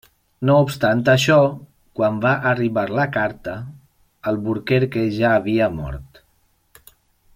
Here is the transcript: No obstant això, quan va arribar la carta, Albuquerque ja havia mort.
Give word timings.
No 0.49 0.53
obstant 0.67 1.01
això, 1.11 1.35
quan 1.99 2.17
va 2.23 2.31
arribar 2.53 2.85
la 3.01 3.05
carta, 3.17 3.53
Albuquerque 4.33 5.05
ja 5.19 5.35
havia 5.41 5.69
mort. 5.77 6.23